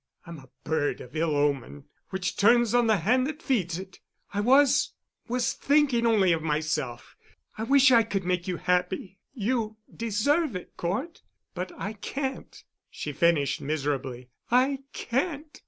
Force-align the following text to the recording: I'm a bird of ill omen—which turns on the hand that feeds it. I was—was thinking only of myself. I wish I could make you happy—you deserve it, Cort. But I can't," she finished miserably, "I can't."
I'm 0.25 0.39
a 0.39 0.49
bird 0.63 0.99
of 0.99 1.15
ill 1.15 1.35
omen—which 1.35 2.35
turns 2.35 2.73
on 2.73 2.87
the 2.87 2.97
hand 2.97 3.27
that 3.27 3.39
feeds 3.43 3.77
it. 3.77 3.99
I 4.33 4.39
was—was 4.41 5.53
thinking 5.53 6.07
only 6.07 6.31
of 6.31 6.41
myself. 6.41 7.15
I 7.55 7.61
wish 7.65 7.91
I 7.91 8.01
could 8.01 8.23
make 8.23 8.47
you 8.47 8.57
happy—you 8.57 9.77
deserve 9.95 10.55
it, 10.55 10.75
Cort. 10.75 11.21
But 11.53 11.71
I 11.77 11.93
can't," 11.93 12.63
she 12.89 13.13
finished 13.13 13.61
miserably, 13.61 14.31
"I 14.49 14.79
can't." 14.91 15.59